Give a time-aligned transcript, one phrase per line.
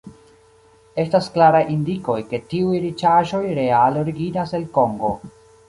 [1.03, 5.17] Estas klaraj indikoj, ke tiuj riĉaĵoj reale originas el Kongo.